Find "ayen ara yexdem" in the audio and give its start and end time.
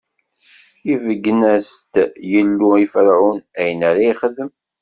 3.59-4.49